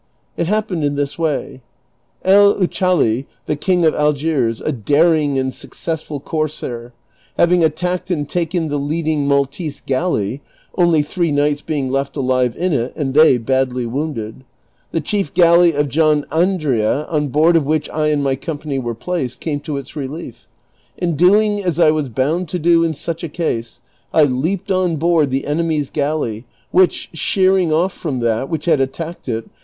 It 0.35 0.47
liappened 0.47 0.83
in 0.83 0.95
this 0.95 1.19
way: 1.19 1.61
El 2.25 2.55
Uchali,^ 2.55 3.27
the 3.45 3.55
King 3.55 3.85
of 3.85 3.93
Algiers, 3.93 4.59
a 4.59 4.71
daring 4.71 5.37
and 5.37 5.53
successful 5.53 6.19
corsair, 6.19 6.91
having 7.37 7.63
attacked 7.63 8.09
and 8.09 8.27
taken 8.27 8.69
the 8.69 8.79
leading 8.79 9.27
Mal 9.27 9.45
tese 9.45 9.79
galley 9.85 10.41
(only 10.75 11.03
three 11.03 11.31
knights 11.31 11.61
being 11.61 11.91
left 11.91 12.17
alive 12.17 12.55
in 12.57 12.73
it, 12.73 12.93
and 12.95 13.13
they 13.13 13.37
badly 13.37 13.85
wounded), 13.85 14.43
the 14.91 15.01
chief 15.01 15.31
galley 15.35 15.73
of 15.73 15.87
ffohn 15.89 16.23
Andrea," 16.31 17.05
on 17.05 17.27
board 17.27 17.55
of 17.55 17.67
which 17.67 17.87
I 17.91 18.07
and 18.07 18.23
my 18.23 18.35
company 18.35 18.79
were 18.79 18.95
placed, 18.95 19.39
came 19.39 19.59
to 19.59 19.77
its 19.77 19.95
relief, 19.95 20.47
and 20.97 21.15
doing 21.15 21.63
as 21.63 21.79
I 21.79 21.91
was 21.91 22.09
bound 22.09 22.49
to 22.49 22.57
do 22.57 22.83
in 22.83 22.95
such 22.95 23.23
a 23.23 23.29
case, 23.29 23.81
I 24.11 24.23
leaped 24.23 24.71
on 24.71 24.95
board 24.95 25.29
the 25.29 25.45
enemy's 25.45 25.91
galley, 25.91 26.45
which, 26.71 27.11
sheering 27.13 27.71
off 27.71 27.93
fi 27.93 28.09
om 28.09 28.19
that 28.21 28.49
which 28.49 28.65
had 28.65 28.81
attacked 28.81 29.29
it. 29.29 29.45